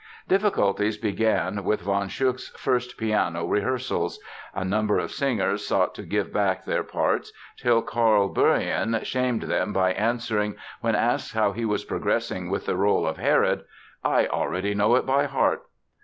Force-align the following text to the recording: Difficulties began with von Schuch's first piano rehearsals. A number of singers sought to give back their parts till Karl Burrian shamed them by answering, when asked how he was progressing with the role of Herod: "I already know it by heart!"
Difficulties 0.27 0.97
began 0.97 1.63
with 1.63 1.81
von 1.81 2.07
Schuch's 2.07 2.47
first 2.57 2.97
piano 2.97 3.45
rehearsals. 3.45 4.19
A 4.55 4.65
number 4.65 4.97
of 4.97 5.11
singers 5.11 5.67
sought 5.67 5.93
to 5.93 6.01
give 6.01 6.33
back 6.33 6.65
their 6.65 6.81
parts 6.81 7.31
till 7.55 7.83
Karl 7.83 8.27
Burrian 8.27 8.99
shamed 9.05 9.43
them 9.43 9.71
by 9.73 9.93
answering, 9.93 10.55
when 10.79 10.95
asked 10.95 11.33
how 11.35 11.51
he 11.51 11.65
was 11.65 11.85
progressing 11.85 12.49
with 12.49 12.65
the 12.65 12.75
role 12.77 13.05
of 13.07 13.17
Herod: 13.17 13.63
"I 14.03 14.25
already 14.25 14.73
know 14.73 14.95
it 14.95 15.05
by 15.05 15.25
heart!" 15.27 15.65